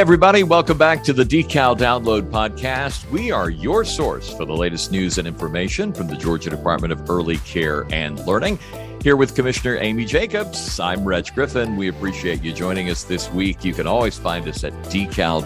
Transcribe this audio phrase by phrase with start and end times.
[0.00, 3.06] Everybody, welcome back to the Decal Download Podcast.
[3.10, 7.10] We are your source for the latest news and information from the Georgia Department of
[7.10, 8.58] Early Care and Learning.
[9.02, 11.76] Here with Commissioner Amy Jacobs, I'm Reg Griffin.
[11.76, 13.62] We appreciate you joining us this week.
[13.62, 15.44] You can always find us at decal.ga.gov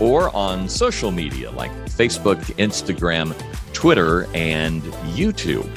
[0.00, 3.34] or on social media like Facebook, Instagram,
[3.72, 4.80] Twitter, and
[5.16, 5.68] YouTube.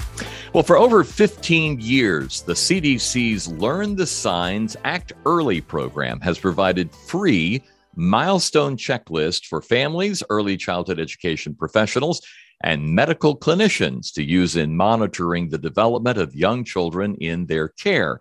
[0.51, 6.91] Well, for over 15 years, the CDC's Learn the Signs Act Early program has provided
[6.91, 7.61] free
[7.95, 12.23] milestone checklists for families, early childhood education professionals,
[12.63, 18.19] and medical clinicians to use in monitoring the development of young children in their care.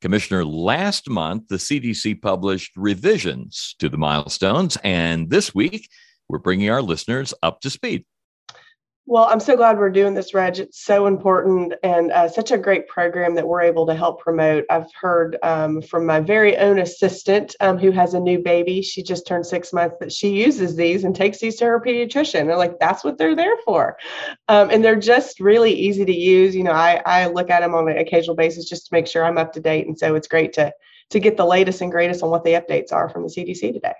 [0.00, 5.88] Commissioner, last month, the CDC published revisions to the milestones, and this week,
[6.28, 8.04] we're bringing our listeners up to speed.
[9.10, 10.58] Well, I'm so glad we're doing this, Reg.
[10.58, 14.66] It's so important and uh, such a great program that we're able to help promote.
[14.68, 18.82] I've heard um, from my very own assistant um, who has a new baby.
[18.82, 22.48] She just turned six months that she uses these and takes these to her pediatrician.
[22.48, 23.96] They're like, that's what they're there for.
[24.48, 26.54] Um, and they're just really easy to use.
[26.54, 29.24] You know, I, I look at them on an occasional basis just to make sure
[29.24, 29.86] I'm up to date.
[29.86, 30.70] And so it's great to,
[31.08, 33.94] to get the latest and greatest on what the updates are from the CDC today.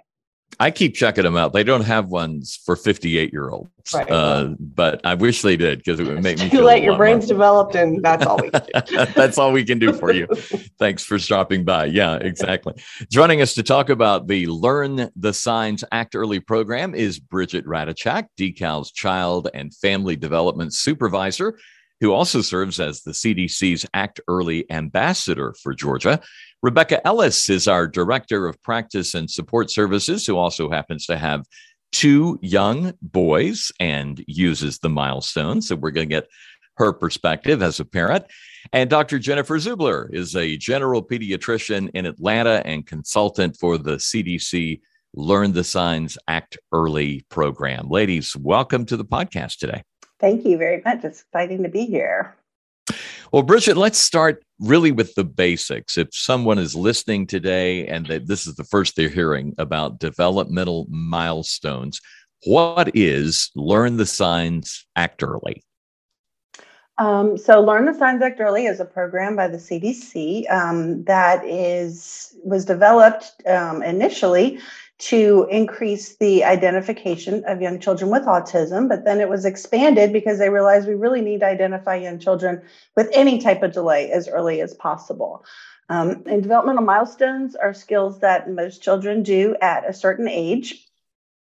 [0.60, 1.52] I keep checking them out.
[1.52, 4.10] They don't have ones for 58 year olds, right.
[4.10, 6.82] uh, but I wish they did because it would make me too late.
[6.82, 7.34] Your brain's more.
[7.34, 9.06] developed, and that's all we can do.
[9.14, 10.26] that's all we can do for you.
[10.78, 11.86] Thanks for stopping by.
[11.86, 12.74] Yeah, exactly.
[13.10, 18.26] Joining us to talk about the Learn the Signs Act Early program is Bridget Radichak,
[18.36, 21.56] Decal's Child and Family Development Supervisor
[22.00, 26.20] who also serves as the CDC's Act Early ambassador for Georgia.
[26.62, 31.44] Rebecca Ellis is our director of practice and support services, who also happens to have
[31.92, 35.68] two young boys and uses the milestones.
[35.68, 36.28] So we're going to get
[36.76, 38.24] her perspective as a parent.
[38.72, 39.18] And Dr.
[39.18, 44.80] Jennifer Zubler is a general pediatrician in Atlanta and consultant for the CDC
[45.14, 47.88] Learn the Signs Act Early program.
[47.88, 49.82] Ladies, welcome to the podcast today.
[50.20, 51.04] Thank you very much.
[51.04, 52.36] It's exciting to be here.
[53.32, 55.98] Well, Bridget, let's start really with the basics.
[55.98, 60.86] If someone is listening today and they, this is the first they're hearing about developmental
[60.88, 62.00] milestones,
[62.44, 65.62] what is Learn the Signs Act Early?
[66.96, 71.44] Um, so, Learn the Signs Act Early is a program by the CDC um, that
[71.44, 74.58] is was developed um, initially
[74.98, 80.38] to increase the identification of young children with autism, but then it was expanded because
[80.38, 82.60] they realized we really need to identify young children
[82.96, 85.44] with any type of delay as early as possible.
[85.88, 90.87] Um, and developmental milestones are skills that most children do at a certain age.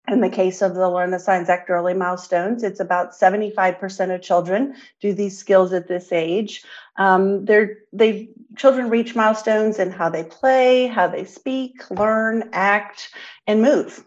[0.09, 4.23] In the case of the Learn the Signs Act early milestones, it's about 75% of
[4.23, 6.63] children do these skills at this age.
[6.97, 13.11] Um, they're, they children reach milestones in how they play, how they speak, learn, act,
[13.49, 14.05] and move.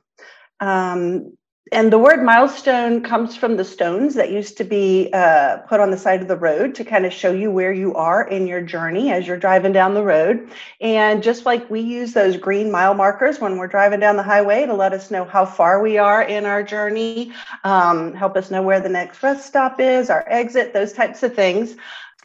[0.61, 1.37] Um,
[1.71, 5.91] and the word milestone comes from the stones that used to be uh, put on
[5.91, 8.61] the side of the road to kind of show you where you are in your
[8.61, 10.49] journey as you're driving down the road.
[10.81, 14.65] And just like we use those green mile markers when we're driving down the highway
[14.65, 18.63] to let us know how far we are in our journey, um, help us know
[18.63, 21.75] where the next rest stop is, our exit, those types of things.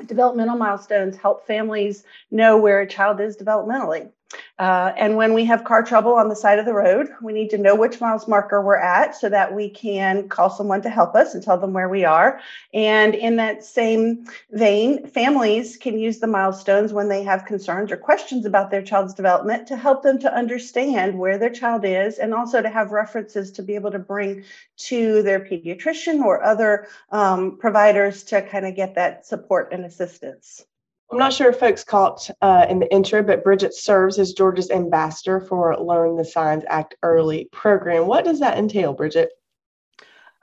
[0.06, 4.10] Developmental milestones help families know where a child is developmentally.
[4.58, 7.50] Uh, and when we have car trouble on the side of the road, we need
[7.50, 11.14] to know which miles marker we're at so that we can call someone to help
[11.14, 12.40] us and tell them where we are.
[12.72, 17.96] And in that same vein, families can use the milestones when they have concerns or
[17.96, 22.32] questions about their child's development to help them to understand where their child is and
[22.32, 24.44] also to have references to be able to bring
[24.76, 30.64] to their pediatrician or other um, providers to kind of get that support and assistance.
[31.10, 34.70] I'm not sure if folks caught uh, in the intro, but Bridget serves as Georgia's
[34.70, 38.06] ambassador for Learn the Signs Act Early program.
[38.06, 39.30] What does that entail, Bridget?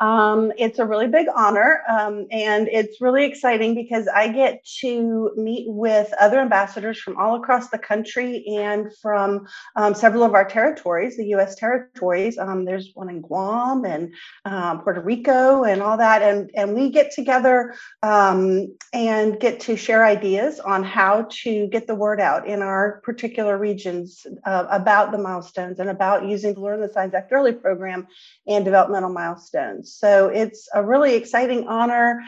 [0.02, 5.32] Um, it's a really big honor, um, and it's really exciting because I get to
[5.36, 9.46] meet with other ambassadors from all across the country and from
[9.76, 11.54] um, several of our territories, the U.S.
[11.54, 12.40] territories.
[12.40, 14.12] Um, there's one in Guam and
[14.46, 19.78] um, Puerto Rico and all that, and and we get together um, and get to
[19.78, 25.12] share ideas on how to get the word out in our particular regions uh, about
[25.12, 28.08] the milestones and about using the Learn the Signs Act Early program
[28.48, 29.91] and developmental milestones.
[29.98, 32.22] So it's a really exciting honor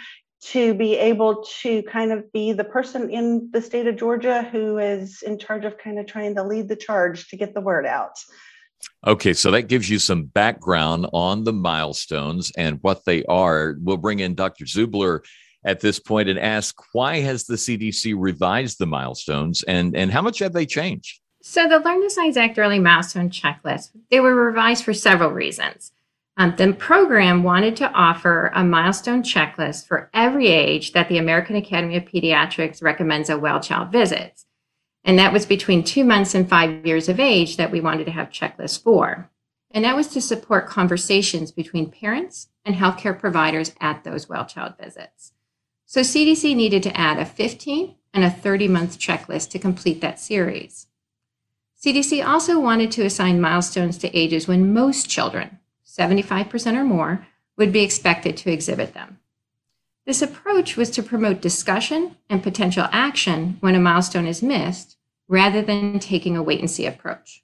[0.46, 4.78] to be able to kind of be the person in the state of Georgia who
[4.78, 7.86] is in charge of kind of trying to lead the charge to get the word
[7.86, 8.20] out.
[9.08, 13.78] Okay, so that gives you some background on the milestones and what they are.
[13.80, 14.66] We'll bring in Dr.
[14.66, 15.22] Zubler
[15.66, 20.22] at this point and ask why has the CDC revised the milestones and and how
[20.22, 21.22] much have they changed?
[21.42, 25.92] So the Learn the Signs Act Early Milestone Checklist, they were revised for several reasons.
[26.36, 31.56] Um, the program wanted to offer a milestone checklist for every age that the American
[31.56, 34.46] Academy of Pediatrics recommends a well child visits.
[35.04, 38.12] And that was between two months and five years of age that we wanted to
[38.12, 39.30] have checklists for.
[39.70, 44.74] And that was to support conversations between parents and healthcare providers at those well child
[44.80, 45.34] visits.
[45.86, 50.20] So CDC needed to add a 15 and a 30 month checklist to complete that
[50.20, 50.88] series.
[51.80, 55.60] CDC also wanted to assign milestones to ages when most children,
[55.98, 59.20] 75% or more, would be expected to exhibit them.
[60.06, 64.98] This approach was to promote discussion and potential action when a milestone is missed,
[65.28, 67.44] rather than taking a wait and see approach.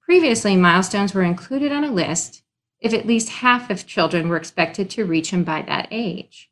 [0.00, 2.42] Previously, milestones were included on a list
[2.80, 6.50] if at least half of children were expected to reach them by that age.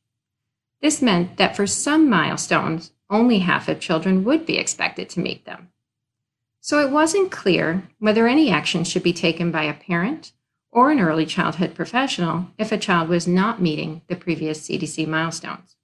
[0.83, 5.47] This meant that for some milestones, only half of children would be expected to meet
[5.47, 5.71] them.
[6.61, 10.33] So it wasn't clear whether any action should be taken by a parent
[10.71, 15.77] or an early childhood professional if a child was not meeting the previous CDC milestones.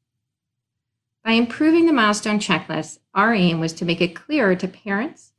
[1.25, 5.33] By improving the milestone checklist, our aim was to make it clearer to parents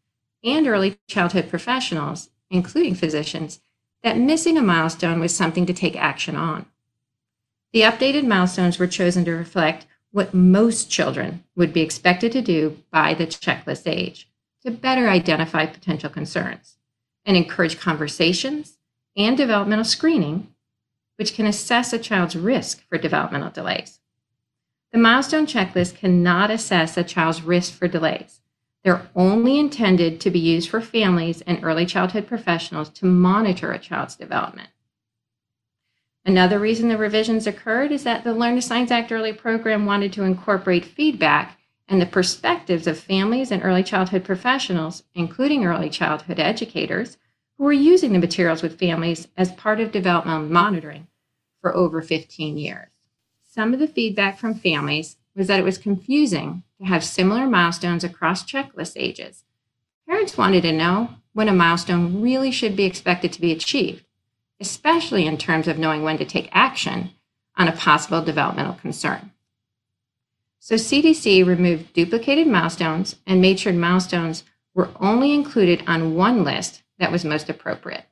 [0.43, 3.61] and early childhood professionals, including physicians,
[4.01, 6.65] that missing a milestone was something to take action on.
[7.73, 12.77] The updated milestones were chosen to reflect what most children would be expected to do
[12.89, 14.29] by the checklist age
[14.63, 16.77] to better identify potential concerns
[17.25, 18.74] and encourage conversations
[19.15, 20.47] and developmental screening,
[21.17, 23.99] which can assess a child's risk for developmental delays.
[24.91, 28.41] The milestone checklist cannot assess a child's risk for delays.
[28.83, 33.79] They're only intended to be used for families and early childhood professionals to monitor a
[33.79, 34.69] child's development.
[36.23, 40.13] Another reason the revisions occurred is that the Learn to Signs Act Early program wanted
[40.13, 46.39] to incorporate feedback and the perspectives of families and early childhood professionals, including early childhood
[46.39, 47.17] educators,
[47.57, 51.07] who were using the materials with families as part of developmental monitoring
[51.61, 52.89] for over 15 years.
[53.43, 58.03] Some of the feedback from families was that it was confusing to have similar milestones
[58.03, 59.43] across checklist ages.
[60.07, 64.05] Parents wanted to know when a milestone really should be expected to be achieved,
[64.59, 67.11] especially in terms of knowing when to take action
[67.57, 69.31] on a possible developmental concern.
[70.59, 74.43] So CDC removed duplicated milestones and made sure milestones
[74.73, 78.05] were only included on one list that was most appropriate.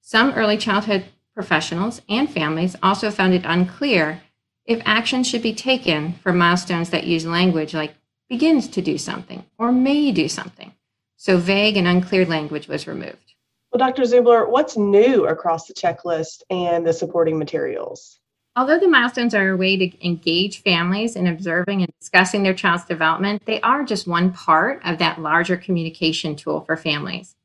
[0.00, 1.04] Some early childhood
[1.34, 4.22] professionals and families also found it unclear
[4.64, 7.94] if action should be taken for milestones that use language like
[8.28, 10.72] begins to do something or may do something.
[11.16, 13.34] So vague and unclear language was removed.
[13.72, 14.02] Well, Dr.
[14.02, 18.18] Zubler, what's new across the checklist and the supporting materials?
[18.56, 22.84] Although the milestones are a way to engage families in observing and discussing their child's
[22.84, 27.36] development, they are just one part of that larger communication tool for families.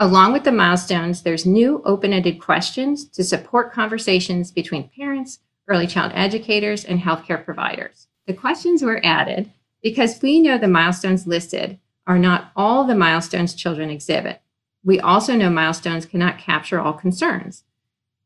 [0.00, 6.12] Along with the milestones, there's new open-ended questions to support conversations between parents, early child
[6.14, 8.06] educators, and healthcare providers.
[8.26, 9.50] The questions were added
[9.82, 14.40] because we know the milestones listed are not all the milestones children exhibit.
[14.84, 17.64] We also know milestones cannot capture all concerns.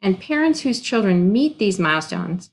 [0.03, 2.51] And parents whose children meet these milestones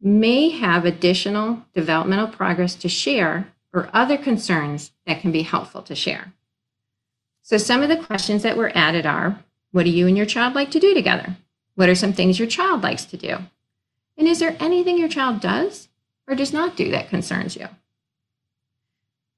[0.00, 5.94] may have additional developmental progress to share or other concerns that can be helpful to
[5.96, 6.32] share.
[7.46, 9.38] So some of the questions that were added are,
[9.70, 11.36] what do you and your child like to do together?
[11.76, 13.36] What are some things your child likes to do?
[14.18, 15.88] And is there anything your child does
[16.26, 17.68] or does not do that concerns you?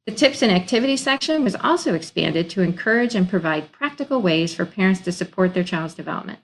[0.06, 4.64] The tips and activities section was also expanded to encourage and provide practical ways for
[4.64, 6.38] parents to support their child's development.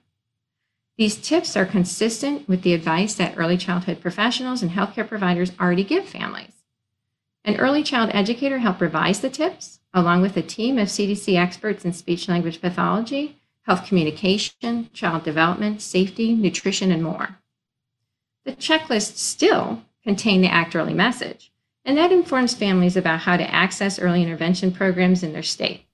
[0.99, 5.83] These tips are consistent with the advice that early childhood professionals and healthcare providers already
[5.83, 6.61] give families.
[7.43, 11.85] An early child educator helped revise the tips along with a team of CDC experts
[11.85, 17.37] in speech language pathology, health communication, child development, safety, nutrition, and more.
[18.43, 21.51] The checklist still contain the Act Early message,
[21.85, 25.85] and that informs families about how to access early intervention programs in their state.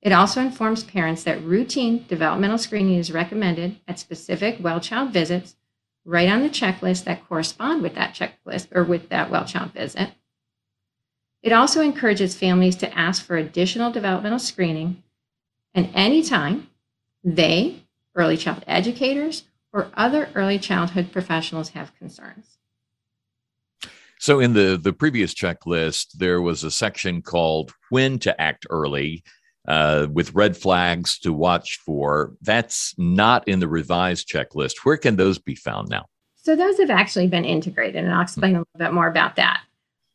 [0.00, 5.56] It also informs parents that routine developmental screening is recommended at specific well child visits
[6.04, 10.12] right on the checklist that correspond with that checklist or with that well child visit.
[11.42, 15.02] It also encourages families to ask for additional developmental screening
[15.74, 16.68] and anytime
[17.22, 22.58] they, early child educators, or other early childhood professionals have concerns.
[24.18, 29.22] So, in the, the previous checklist, there was a section called When to Act Early
[29.68, 32.32] uh, with red flags to watch for.
[32.42, 34.78] That's not in the revised checklist.
[34.82, 36.06] Where can those be found now?
[36.34, 39.60] So, those have actually been integrated, and I'll explain a little bit more about that.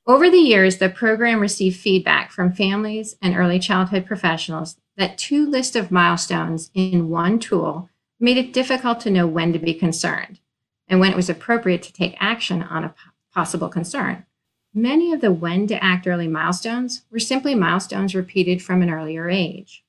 [0.06, 5.50] Over the years, the program received feedback from families and early childhood professionals that two
[5.50, 10.42] lists of milestones in one tool made it difficult to know when to be concerned
[10.90, 12.94] and when it was appropriate to take action on a
[13.34, 14.26] possible concern.
[14.74, 19.30] Many of the when to act early milestones were simply milestones repeated from an earlier
[19.30, 19.86] age.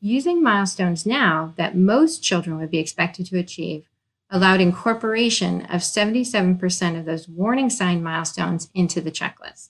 [0.00, 3.88] Using milestones now that most children would be expected to achieve
[4.32, 9.68] allowed incorporation of 77% of those warning sign milestones into the checklist.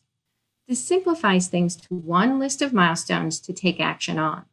[0.69, 4.45] This simplifies things to one list of milestones to take action on.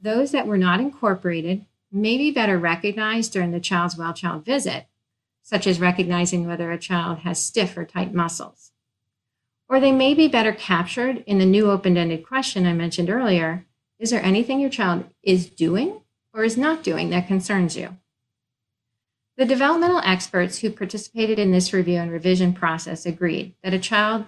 [0.00, 4.86] Those that were not incorporated may be better recognized during the child's well child visit,
[5.42, 8.72] such as recognizing whether a child has stiff or tight muscles.
[9.68, 13.66] Or they may be better captured in the new open ended question I mentioned earlier
[14.00, 16.00] Is there anything your child is doing
[16.32, 17.96] or is not doing that concerns you?
[19.36, 24.26] The developmental experts who participated in this review and revision process agreed that a child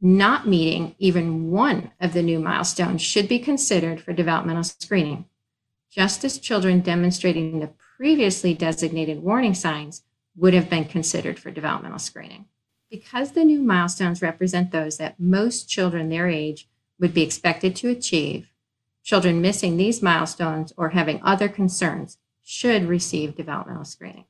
[0.00, 5.26] not meeting even one of the new milestones should be considered for developmental screening,
[5.90, 10.02] just as children demonstrating the previously designated warning signs
[10.34, 12.46] would have been considered for developmental screening.
[12.90, 17.90] Because the new milestones represent those that most children their age would be expected to
[17.90, 18.48] achieve,
[19.02, 24.24] children missing these milestones or having other concerns should receive developmental screening.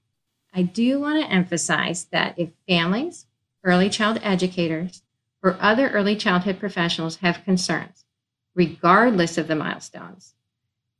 [0.58, 3.26] I do want to emphasize that if families,
[3.62, 5.02] early child educators,
[5.40, 8.04] or other early childhood professionals have concerns,
[8.56, 10.34] regardless of the milestones,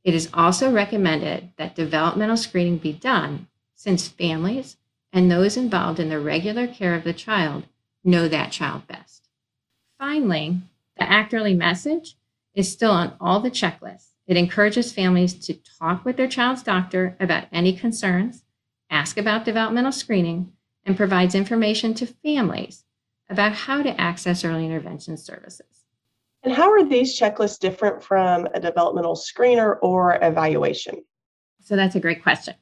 [0.05, 4.77] it is also recommended that developmental screening be done since families
[5.11, 7.65] and those involved in the regular care of the child
[8.01, 9.27] know that child best.
[9.97, 10.61] Finally,
[10.95, 12.15] the Act Early message
[12.53, 14.11] is still on all the checklists.
[14.25, 18.45] It encourages families to talk with their child's doctor about any concerns
[18.89, 20.51] ask about developmental screening,
[20.85, 22.83] and provides information to families
[23.29, 25.85] about how to access early intervention services.
[26.43, 31.03] And how are these checklists different from a developmental screener or evaluation?
[31.61, 32.55] So that's a great question.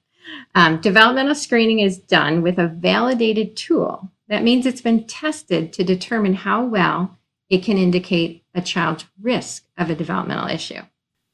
[0.55, 4.11] Um, developmental screening is done with a validated tool.
[4.27, 7.17] That means it's been tested to determine how well
[7.49, 10.81] it can indicate a child's risk of a developmental issue.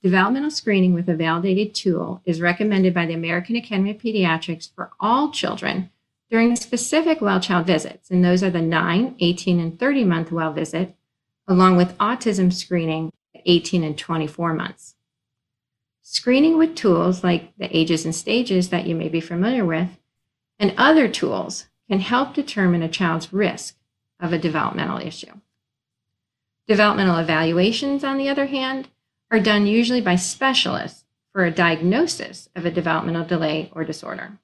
[0.04, 4.92] Developmental screening with a validated tool is recommended by the American Academy of Pediatrics for
[5.00, 5.90] all children
[6.30, 10.52] during specific well child visits, and those are the 9, 18, and 30 month well
[10.52, 10.94] visit,
[11.48, 14.96] along with autism screening at 18 and 24 months.
[16.02, 19.88] Screening with tools like the ages and stages that you may be familiar with
[20.60, 23.76] and other tools can help determine a child's risk
[24.20, 25.40] of a developmental issue.
[26.68, 28.88] Developmental evaluations, on the other hand,
[29.34, 34.38] are done usually by specialists for a diagnosis of a developmental delay or disorder.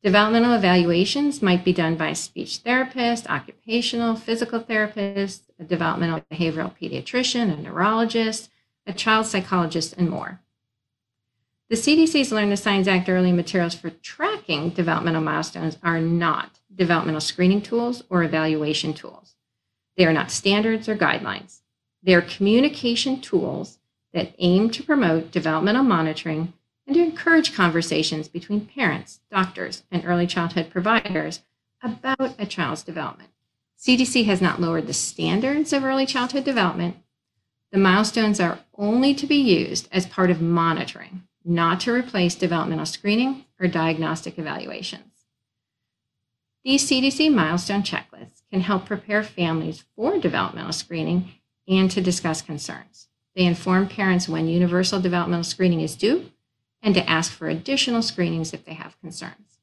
[0.00, 6.72] Developmental evaluations might be done by a speech therapist, occupational, physical therapist, a developmental behavioral
[6.80, 8.48] pediatrician, a neurologist,
[8.86, 10.40] a child psychologist, and more.
[11.68, 17.20] The CDC's Learn the Signs Act early materials for tracking developmental milestones are not developmental
[17.20, 19.34] screening tools or evaluation tools.
[19.96, 21.62] They are not standards or guidelines.
[22.04, 23.80] They are communication tools
[24.16, 26.54] that aim to promote developmental monitoring
[26.86, 31.42] and to encourage conversations between parents, doctors, and early childhood providers
[31.82, 33.28] about a child's development.
[33.78, 36.96] CDC has not lowered the standards of early childhood development.
[37.72, 42.86] The milestones are only to be used as part of monitoring, not to replace developmental
[42.86, 45.26] screening or diagnostic evaluations.
[46.64, 51.32] These CDC milestone checklists can help prepare families for developmental screening
[51.68, 53.08] and to discuss concerns.
[53.36, 56.30] They inform parents when universal developmental screening is due
[56.82, 59.58] and to ask for additional screenings if they have concerns.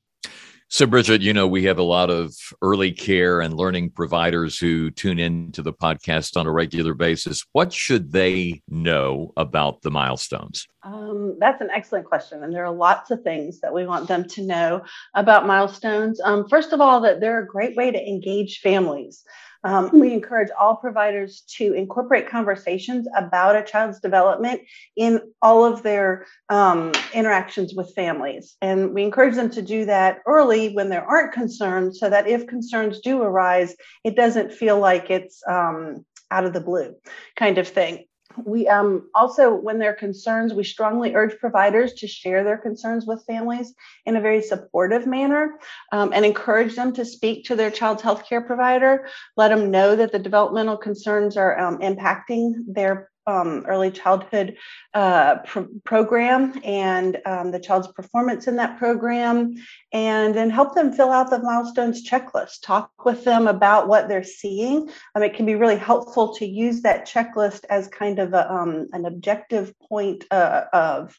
[0.70, 4.89] So, Bridget, you know, we have a lot of early care and learning providers who
[4.89, 7.46] tune in to the podcast on a regular basis.
[7.51, 10.68] What should they know about the milestones?
[10.82, 12.44] Um, that's an excellent question.
[12.44, 14.82] And there are lots of things that we want them to know
[15.13, 16.20] about milestones.
[16.22, 19.24] Um, first of all, that they're a great way to engage families.
[19.63, 24.62] Um, we encourage all providers to incorporate conversations about a child's development
[24.96, 28.58] in all of their um, interactions with families.
[28.62, 32.48] And we encourage them to do that early when there aren't concerns so that if
[32.48, 36.96] concerns do arise, it doesn't feel like it's um, out of the blue
[37.36, 38.05] kind of thing
[38.46, 43.06] we um, also, when there are concerns, we strongly urge providers to share their concerns
[43.06, 43.74] with families
[44.06, 45.60] in a very supportive manner
[45.92, 49.08] um, and encourage them to speak to their child's health care provider.
[49.38, 54.58] Let them know that the developmental concerns are um, impacting their um, early childhood
[54.94, 55.38] uh,
[55.84, 59.56] program and um, the child's performance in that program,
[59.92, 62.62] and then help them fill out the milestones checklist.
[62.62, 64.89] Talk with them about what they're seeing.
[65.15, 68.88] Um, it can be really helpful to use that checklist as kind of a, um,
[68.94, 71.18] an objective point uh, of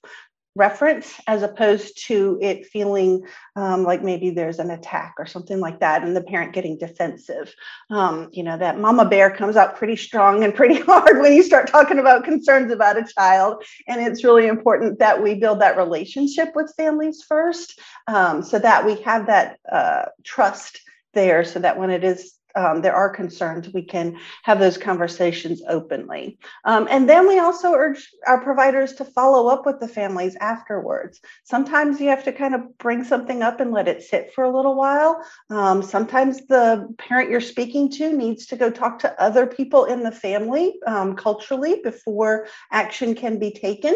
[0.57, 5.81] reference as opposed to it feeling um, like maybe there's an attack or something like
[5.81, 7.55] that and the parent getting defensive.
[7.91, 11.43] Um, you know that mama bear comes out pretty strong and pretty hard when you
[11.43, 13.65] start talking about concerns about a child.
[13.89, 18.87] And it's really important that we build that relationship with families first um, so that
[18.87, 20.81] we have that uh, trust
[21.15, 25.63] there so that when it is um, there are concerns, we can have those conversations
[25.69, 26.39] openly.
[26.65, 31.21] Um, and then we also urge our providers to follow up with the families afterwards.
[31.45, 34.55] Sometimes you have to kind of bring something up and let it sit for a
[34.55, 35.25] little while.
[35.51, 40.03] Um, sometimes the parent you're speaking to needs to go talk to other people in
[40.03, 43.95] the family um, culturally before action can be taken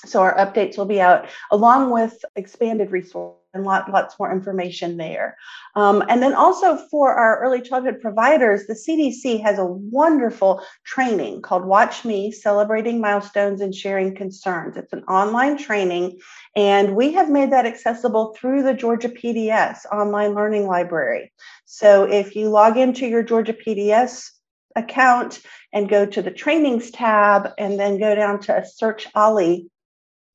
[0.05, 4.97] So our updates will be out along with expanded resources and lot, lots more information
[4.97, 5.37] there.
[5.77, 11.43] Um, and then also for our early childhood providers, the CDC has a wonderful training
[11.43, 14.77] called Watch Me Celebrating Milestones and Sharing Concerns.
[14.77, 16.19] It's an online training,
[16.57, 21.33] and we have made that accessible through the Georgia PDS online learning library.
[21.67, 24.31] So if you log into your Georgia PDS
[24.75, 25.41] account
[25.75, 29.69] and go to the trainings tab and then go down to search OLLI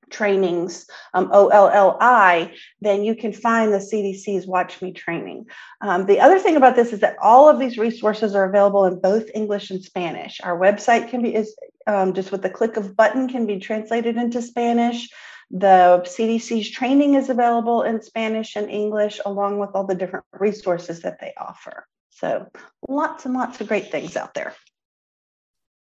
[0.10, 5.46] trainings, um, OLLI, then you can find the CDC's Watch Me training.
[5.82, 9.00] Um, the other thing about this is that all of these resources are available in
[9.00, 10.40] both English and Spanish.
[10.44, 11.56] Our website can be is
[11.88, 15.10] um, just with the click of button can be translated into Spanish.
[15.50, 21.02] The CDC's training is available in Spanish and English, along with all the different resources
[21.02, 21.88] that they offer.
[22.10, 22.48] So
[22.90, 24.54] lots and lots of great things out there.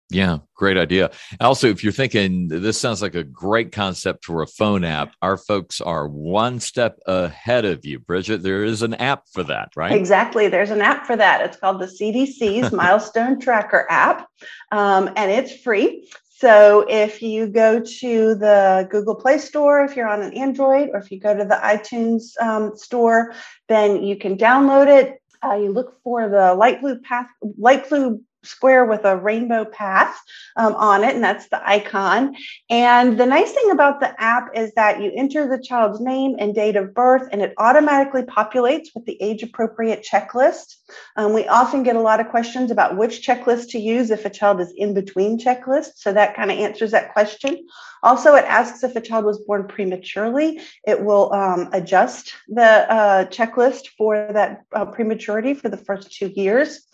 [0.09, 1.11] Yeah, great idea.
[1.39, 5.37] Also, if you're thinking this sounds like a great concept for a phone app, our
[5.37, 7.99] folks are one step ahead of you.
[7.99, 9.91] Bridget, there is an app for that, right?
[9.91, 10.47] Exactly.
[10.47, 11.41] There's an app for that.
[11.41, 14.27] It's called the CDC's Milestone Tracker app,
[14.71, 16.07] um, and it's free.
[16.43, 20.99] So if you go to the Google Play Store, if you're on an Android, or
[20.99, 23.33] if you go to the iTunes um, store,
[23.69, 25.21] then you can download it.
[25.41, 30.19] Uh, you look for the light blue path, light blue square with a rainbow path
[30.55, 32.35] um, on it, and that's the icon.
[32.69, 36.53] And the nice thing about the app is that you enter the child's name and
[36.53, 40.75] date of birth, and it automatically populates with the age appropriate checklist.
[41.15, 44.29] Um, we often get a lot of questions about which checklist to use if a
[44.29, 45.97] child is in between checklists.
[45.97, 47.65] So that kind of answers that question.
[48.03, 50.61] Also, it asks if a child was born prematurely.
[50.85, 56.27] It will um, adjust the uh, checklist for that uh, prematurity for the first two
[56.27, 56.85] years.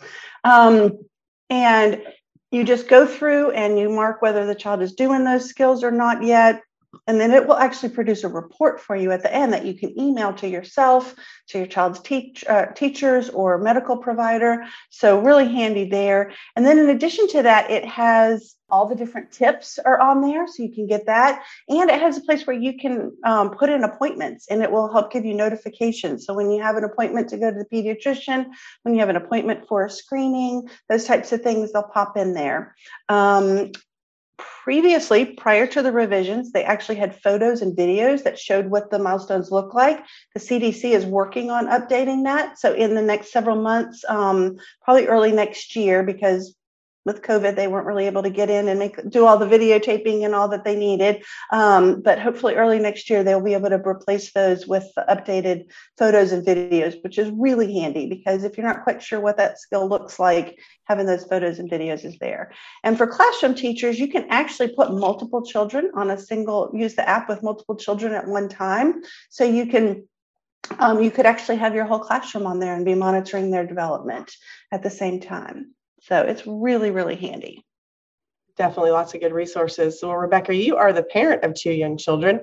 [0.44, 1.00] Um,
[1.50, 2.02] and
[2.50, 5.90] you just go through and you mark whether the child is doing those skills or
[5.90, 6.62] not yet.
[7.06, 9.74] And then it will actually produce a report for you at the end that you
[9.74, 11.14] can email to yourself,
[11.48, 14.64] to your child's teach, uh, teachers or medical provider.
[14.90, 16.32] So, really handy there.
[16.56, 20.46] And then, in addition to that, it has all the different tips are on there
[20.46, 23.68] so you can get that and it has a place where you can um, put
[23.68, 27.28] in appointments and it will help give you notifications so when you have an appointment
[27.28, 28.46] to go to the pediatrician
[28.82, 32.32] when you have an appointment for a screening those types of things they'll pop in
[32.32, 32.74] there
[33.08, 33.72] um,
[34.62, 38.98] previously prior to the revisions they actually had photos and videos that showed what the
[38.98, 40.04] milestones look like.
[40.34, 42.58] The cdc is working on updating that.
[42.58, 46.54] So in the next several months um, probably early next year because
[47.06, 50.24] with COVID, they weren't really able to get in and make do all the videotaping
[50.24, 51.24] and all that they needed.
[51.50, 56.32] Um, but hopefully, early next year, they'll be able to replace those with updated photos
[56.32, 59.88] and videos, which is really handy because if you're not quite sure what that skill
[59.88, 62.52] looks like, having those photos and videos is there.
[62.84, 67.08] And for classroom teachers, you can actually put multiple children on a single use the
[67.08, 70.06] app with multiple children at one time, so you can
[70.78, 74.32] um, you could actually have your whole classroom on there and be monitoring their development
[74.70, 75.74] at the same time.
[76.02, 77.64] So it's really, really handy.
[78.56, 80.00] Definitely lots of good resources.
[80.00, 82.40] So, Rebecca, you are the parent of two young children.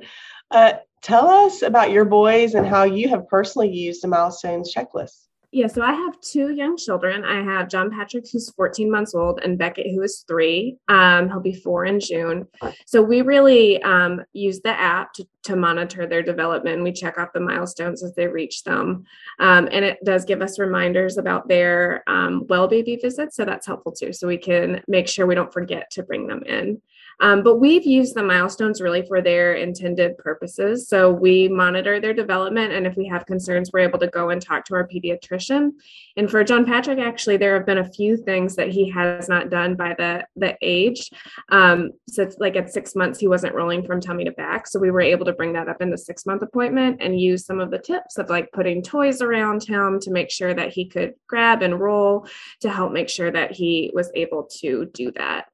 [0.50, 5.27] Uh, tell us about your boys and how you have personally used the milestones checklist.
[5.52, 7.24] Yeah, so I have two young children.
[7.24, 10.76] I have John Patrick, who's 14 months old, and Beckett, who is three.
[10.90, 12.48] Um, he'll be four in June.
[12.86, 16.84] So we really um, use the app to, to monitor their development.
[16.84, 19.06] We check off the milestones as they reach them.
[19.40, 23.38] Um, and it does give us reminders about their um, well baby visits.
[23.38, 24.12] So that's helpful too.
[24.12, 26.82] So we can make sure we don't forget to bring them in.
[27.20, 30.88] Um, but we've used the milestones really for their intended purposes.
[30.88, 34.42] So we monitor their development, and if we have concerns, we're able to go and
[34.42, 35.72] talk to our pediatrician.
[36.16, 39.50] And for John Patrick, actually, there have been a few things that he has not
[39.50, 41.10] done by the the age.
[41.50, 44.92] Um, so like at six months, he wasn't rolling from tummy to back, so we
[44.92, 47.72] were able to bring that up in the six month appointment and use some of
[47.72, 51.62] the tips of like putting toys around him to make sure that he could grab
[51.62, 52.28] and roll
[52.62, 55.48] to help make sure that he was able to do that.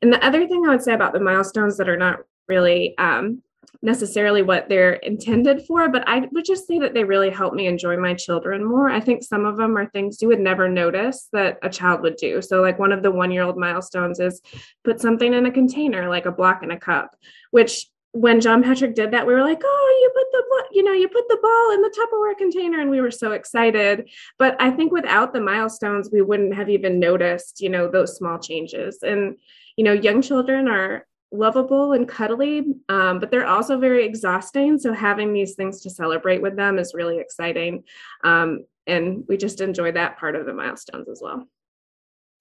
[0.00, 3.42] And the other thing I would say about the milestones that are not really um,
[3.82, 7.66] necessarily what they're intended for, but I would just say that they really help me
[7.66, 8.88] enjoy my children more.
[8.88, 12.16] I think some of them are things you would never notice that a child would
[12.16, 12.40] do.
[12.42, 14.40] So, like one of the one year old milestones is
[14.84, 17.16] put something in a container, like a block in a cup,
[17.50, 20.92] which when John Patrick did that, we were like, "Oh, you put the you know
[20.92, 24.08] you put the ball in the Tupperware container," and we were so excited.
[24.38, 28.38] But I think without the milestones, we wouldn't have even noticed, you know, those small
[28.38, 28.98] changes.
[29.02, 29.36] And
[29.76, 34.78] you know, young children are lovable and cuddly, um, but they're also very exhausting.
[34.78, 37.84] So having these things to celebrate with them is really exciting.
[38.22, 41.48] Um, and we just enjoy that part of the milestones as well.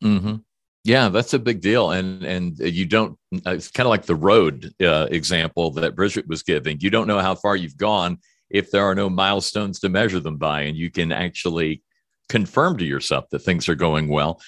[0.03, 0.35] Mm-hmm.
[0.83, 3.17] Yeah, that's a big deal, and and you don't.
[3.31, 6.79] It's kind of like the road uh, example that Bridget was giving.
[6.79, 8.17] You don't know how far you've gone
[8.49, 11.83] if there are no milestones to measure them by, and you can actually
[12.29, 14.41] confirm to yourself that things are going well.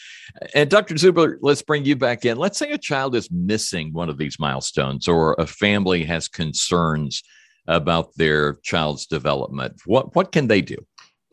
[0.56, 0.96] And Dr.
[0.96, 2.38] Zubler, let's bring you back in.
[2.38, 7.22] Let's say a child is missing one of these milestones or a family has concerns
[7.68, 9.82] about their child's development.
[9.86, 10.78] What what can they do?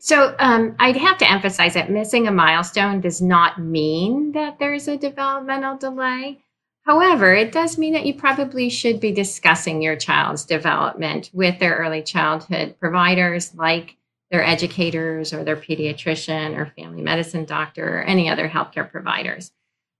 [0.03, 4.87] So um, I'd have to emphasize that missing a milestone does not mean that there's
[4.87, 6.39] a developmental delay.
[6.87, 11.75] However, it does mean that you probably should be discussing your child's development with their
[11.75, 13.95] early childhood providers like
[14.31, 19.51] their educators or their pediatrician or family medicine doctor or any other healthcare providers.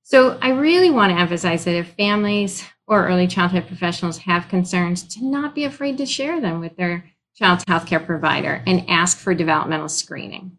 [0.01, 5.03] So I really want to emphasize that if families or early childhood professionals have concerns,
[5.03, 7.05] to not be afraid to share them with their
[7.41, 10.57] child's healthcare provider and ask for developmental screening.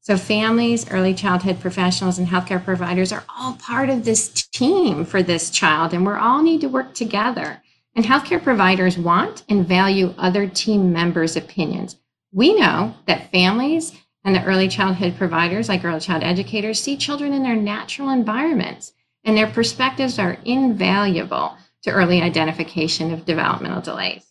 [0.00, 5.22] So families, early childhood professionals, and healthcare providers are all part of this team for
[5.22, 7.62] this child, and we all need to work together.
[7.94, 11.96] And healthcare providers want and value other team members' opinions
[12.32, 13.92] we know that families
[14.24, 18.92] and the early childhood providers, like early child educators, see children in their natural environments,
[19.24, 24.27] and their perspectives are invaluable to early identification of developmental delays.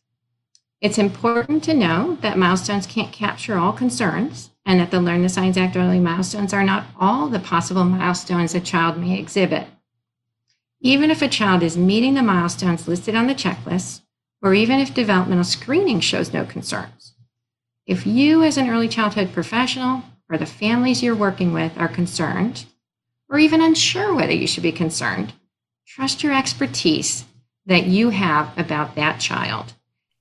[0.79, 5.29] It's important to know that milestones can't capture all concerns and that the Learn the
[5.29, 9.67] Signs Act early milestones are not all the possible milestones a child may exhibit.
[10.79, 14.01] Even if a child is meeting the milestones listed on the checklist,
[14.43, 17.15] or even if developmental screening shows no concerns,
[17.87, 22.65] if you, as an early childhood professional, or the families you're working with are concerned,
[23.29, 25.33] or even unsure whether you should be concerned,
[25.87, 27.25] trust your expertise
[27.65, 29.73] that you have about that child.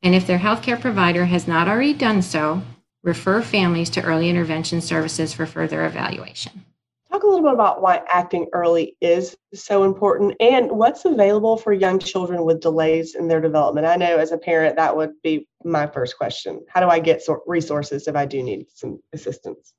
[0.07, 2.63] And if their healthcare provider has not already done so,
[3.03, 6.65] refer families to early intervention services for further evaluation.
[7.11, 11.73] Talk a little bit about why acting early is so important and what's available for
[11.73, 13.89] young children with delays in their development.
[13.89, 16.65] I know as a parent, that would be my first question.
[16.69, 19.75] How do I get resources if I do need some assistance?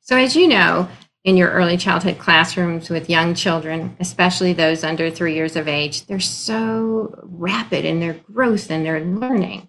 [0.00, 0.88] So, as you know,
[1.24, 6.06] in your early childhood classrooms with young children, especially those under three years of age,
[6.06, 9.68] they're so rapid in their growth and their learning.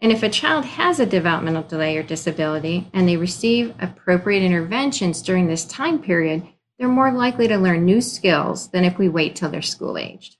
[0.00, 5.22] And if a child has a developmental delay or disability and they receive appropriate interventions
[5.22, 6.46] during this time period,
[6.78, 10.36] they're more likely to learn new skills than if we wait till they're school aged.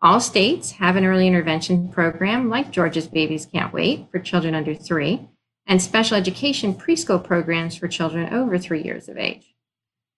[0.00, 4.74] All states have an early intervention program like Georgia's Babies Can't Wait for children under
[4.74, 5.28] three,
[5.66, 9.51] and special education preschool programs for children over three years of age.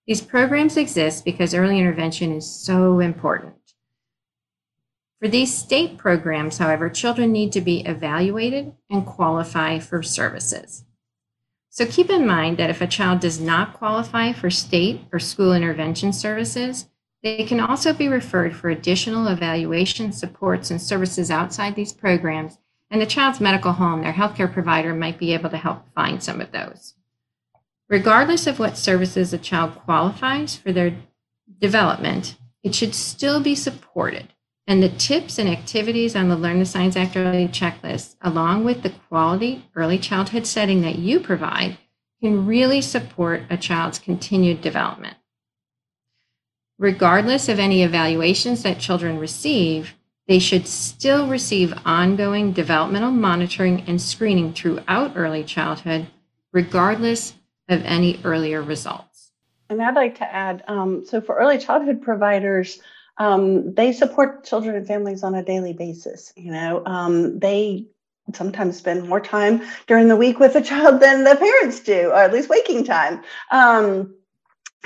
[0.07, 3.55] These programs exist because early intervention is so important.
[5.19, 10.85] For these state programs, however, children need to be evaluated and qualify for services.
[11.69, 15.53] So keep in mind that if a child does not qualify for state or school
[15.53, 16.87] intervention services,
[17.23, 22.59] they can also be referred for additional evaluation supports and services outside these programs,
[22.91, 26.39] and the child's medical home, their healthcare provider, might be able to help find some
[26.39, 26.93] of those.
[27.87, 30.95] Regardless of what services a child qualifies for their
[31.59, 34.33] development, it should still be supported.
[34.67, 38.81] And the tips and activities on the Learn the Signs Act Early checklist, along with
[38.81, 41.77] the quality early childhood setting that you provide,
[42.21, 45.17] can really support a child's continued development.
[46.79, 49.93] Regardless of any evaluations that children receive,
[50.27, 56.07] they should still receive ongoing developmental monitoring and screening throughout early childhood,
[56.51, 57.35] regardless
[57.69, 59.31] of any earlier results.
[59.69, 62.79] And I'd like to add um, so for early childhood providers,
[63.17, 66.33] um, they support children and families on a daily basis.
[66.35, 67.87] You know, um, they
[68.33, 72.15] sometimes spend more time during the week with a child than the parents do, or
[72.15, 73.23] at least waking time.
[73.51, 74.15] Um,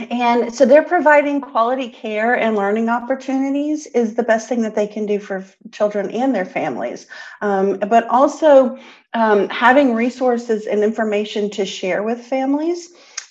[0.09, 4.87] and so they're providing quality care and learning opportunities is the best thing that they
[4.87, 7.07] can do for children and their families
[7.41, 8.77] um, but also
[9.13, 12.89] um, having resources and information to share with families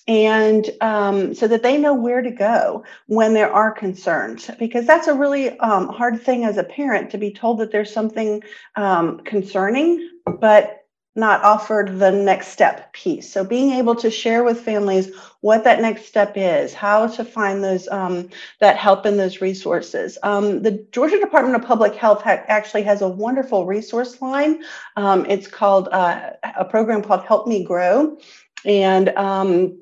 [0.08, 5.06] and um, so that they know where to go when there are concerns because that's
[5.06, 8.42] a really um, hard thing as a parent to be told that there's something
[8.76, 10.10] um, concerning
[10.40, 10.77] but
[11.18, 13.30] not offered the next step piece.
[13.30, 17.62] So being able to share with families what that next step is how to find
[17.62, 18.28] those um,
[18.60, 20.16] that help in those resources.
[20.22, 24.62] Um, the georgia department of public health ha- actually has a wonderful resource line.
[24.96, 28.16] Um, it's called uh, a program called help me grow.
[28.64, 29.78] And um,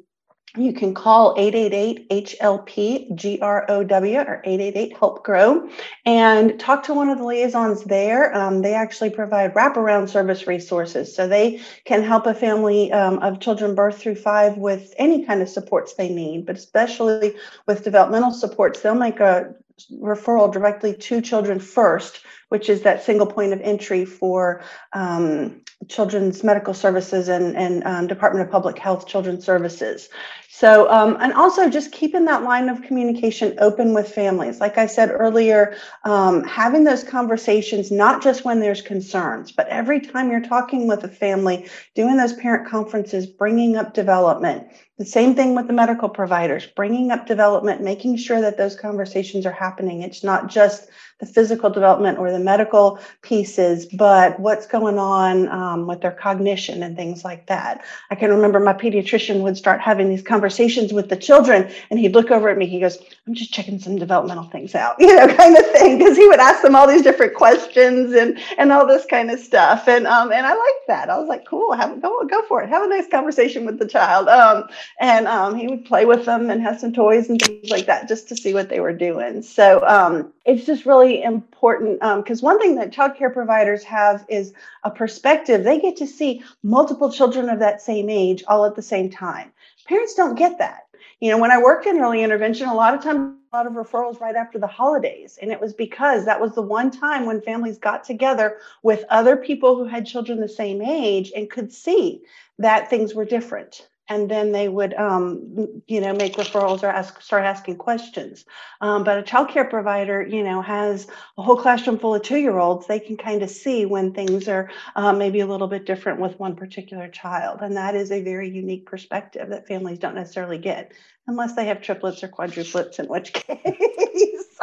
[0.56, 5.68] you can call 888-HLP-GROW or 888-HELP-GROW
[6.04, 8.36] and talk to one of the liaisons there.
[8.36, 11.14] Um, they actually provide wraparound service resources.
[11.14, 15.42] So they can help a family um, of children birth through five with any kind
[15.42, 17.34] of supports they need, but especially
[17.66, 19.54] with developmental supports, they'll make a
[19.92, 26.42] referral directly to children first, which is that single point of entry for um, children's
[26.42, 30.08] medical services and, and um, Department of Public Health Children's Services.
[30.48, 34.58] So, um, and also just keeping that line of communication open with families.
[34.58, 40.00] Like I said earlier, um, having those conversations, not just when there's concerns, but every
[40.00, 44.66] time you're talking with a family, doing those parent conferences, bringing up development.
[44.98, 49.44] The same thing with the medical providers, bringing up development, making sure that those conversations
[49.44, 50.00] are happening.
[50.00, 50.88] It's not just
[51.20, 56.82] the physical development or the medical pieces, but what's going on um, with their cognition
[56.82, 57.84] and things like that.
[58.10, 62.14] I can remember my pediatrician would start having these conversations with the children, and he'd
[62.14, 62.66] look over at me.
[62.66, 66.16] He goes, "I'm just checking some developmental things out," you know, kind of thing, because
[66.16, 69.88] he would ask them all these different questions and and all this kind of stuff.
[69.88, 71.10] And um and I liked that.
[71.10, 72.68] I was like, "Cool, have go go for it.
[72.68, 74.64] Have a nice conversation with the child." Um
[75.00, 78.08] and um he would play with them and have some toys and things like that
[78.08, 79.42] just to see what they were doing.
[79.42, 84.52] So um it's just really important because one thing that child care providers have is
[84.82, 85.62] a perspective.
[85.62, 89.52] They get to see multiple children of that same age all at the same time.
[89.86, 90.88] Parents don't get that.
[91.20, 93.74] You know, when I worked in early intervention, a lot of times, a lot of
[93.74, 95.38] referrals right after the holidays.
[95.40, 99.36] And it was because that was the one time when families got together with other
[99.36, 102.22] people who had children the same age and could see
[102.58, 107.20] that things were different and then they would um, you know make referrals or ask
[107.20, 108.44] start asking questions.
[108.80, 112.38] Um, but a child care provider you know has a whole classroom full of two
[112.38, 115.86] year olds they can kind of see when things are uh, maybe a little bit
[115.86, 117.60] different with one particular child.
[117.62, 120.92] And that is a very unique perspective that families don't necessarily get
[121.26, 124.58] unless they have triplets or quadruplets in which case.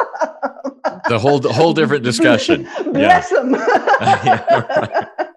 [1.08, 2.64] The whole the whole different discussion.
[2.84, 3.40] Bless yeah.
[3.40, 3.54] them.
[4.04, 5.33] Yeah, right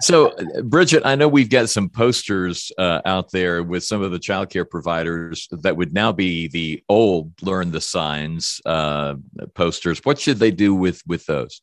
[0.00, 4.18] so, Bridget, I know we've got some posters uh, out there with some of the
[4.18, 9.16] childcare providers that would now be the old "Learn the Signs" uh,
[9.54, 10.00] posters.
[10.04, 11.62] What should they do with with those?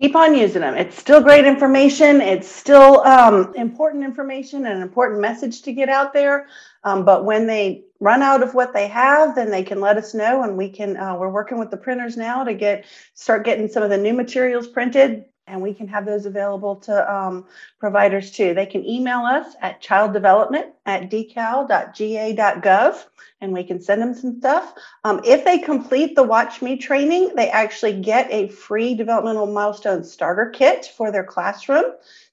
[0.00, 0.76] Keep on using them.
[0.76, 2.20] It's still great information.
[2.20, 6.46] It's still um, important information and an important message to get out there.
[6.84, 10.14] Um, but when they run out of what they have, then they can let us
[10.14, 10.96] know, and we can.
[10.96, 14.14] Uh, we're working with the printers now to get start getting some of the new
[14.14, 17.46] materials printed and we can have those available to um,
[17.78, 18.54] providers too.
[18.54, 23.04] They can email us at childdevelopment at decal.ga.gov
[23.40, 24.74] and we can send them some stuff.
[25.04, 30.04] Um, if they complete the Watch Me training, they actually get a free developmental milestone
[30.04, 31.84] starter kit for their classroom.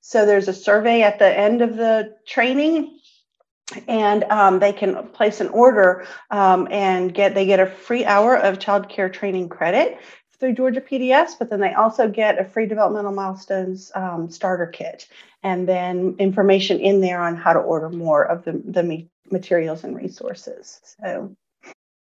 [0.01, 2.99] So there's a survey at the end of the training
[3.87, 8.37] and um, they can place an order um, and get they get a free hour
[8.37, 9.97] of child care training credit
[10.35, 15.07] through Georgia PDS, but then they also get a free developmental milestones um, starter kit
[15.43, 19.95] and then information in there on how to order more of the, the materials and
[19.95, 20.79] resources.
[21.01, 21.35] So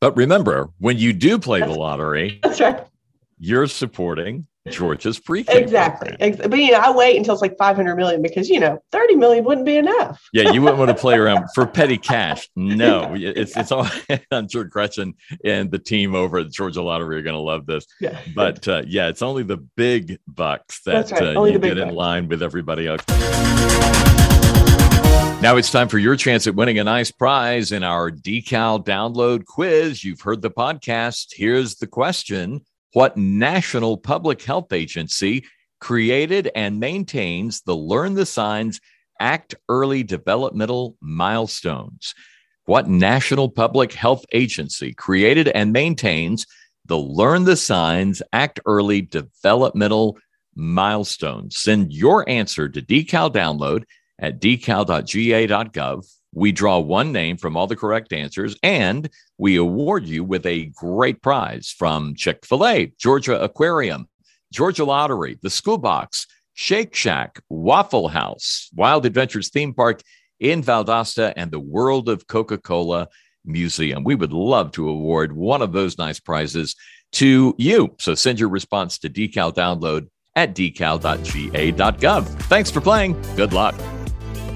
[0.00, 2.84] But remember, when you do play the lottery, that's right.
[3.38, 6.16] You're supporting Georgia's pre exactly.
[6.18, 6.48] exactly.
[6.48, 9.44] But you know, I wait until it's like 500 million because you know 30 million
[9.44, 10.22] wouldn't be enough.
[10.32, 12.48] yeah, you wouldn't want to play around for petty cash.
[12.56, 13.88] No, it's it's all.
[14.30, 17.86] I'm sure Gretchen and the team over at Georgia Lottery are going to love this.
[18.00, 18.18] Yeah.
[18.34, 21.36] But uh, yeah, it's only the big bucks that right.
[21.36, 23.02] uh, you get in line with everybody else.
[25.42, 29.44] Now it's time for your chance at winning a nice prize in our decal download
[29.44, 30.02] quiz.
[30.02, 31.26] You've heard the podcast.
[31.32, 32.62] Here's the question
[32.96, 35.44] what national public health agency
[35.82, 38.80] created and maintains the Learn the Signs
[39.20, 42.14] Act Early Developmental Milestones?
[42.64, 46.46] What national public health agency created and maintains
[46.86, 50.16] the Learn the Signs Act Early Developmental
[50.54, 51.60] Milestones?
[51.60, 53.84] Send your answer to Decal Download
[54.18, 56.06] at decal.ga.gov
[56.36, 60.66] we draw one name from all the correct answers, and we award you with a
[60.66, 64.06] great prize from Chick fil A, Georgia Aquarium,
[64.52, 70.02] Georgia Lottery, the School Box, Shake Shack, Waffle House, Wild Adventures Theme Park
[70.38, 73.08] in Valdosta, and the World of Coca Cola
[73.46, 74.04] Museum.
[74.04, 76.76] We would love to award one of those nice prizes
[77.12, 77.94] to you.
[77.98, 82.26] So send your response to Decal Download at decal.ga.gov.
[82.42, 83.18] Thanks for playing.
[83.36, 83.74] Good luck.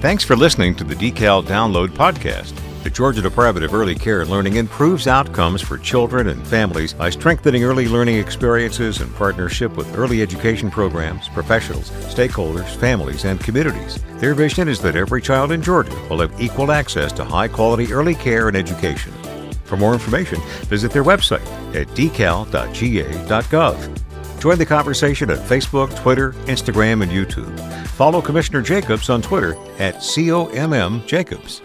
[0.01, 2.59] Thanks for listening to the Decal Download Podcast.
[2.81, 7.11] The Georgia Department of Early Care and Learning improves outcomes for children and families by
[7.11, 14.03] strengthening early learning experiences in partnership with early education programs, professionals, stakeholders, families, and communities.
[14.15, 17.93] Their vision is that every child in Georgia will have equal access to high quality
[17.93, 19.13] early care and education.
[19.65, 22.49] For more information, visit their website at decal.ga.gov.
[24.39, 27.55] Join the conversation at Facebook, Twitter, Instagram, and YouTube.
[27.91, 31.61] Follow Commissioner Jacobs on Twitter at COMM Jacobs.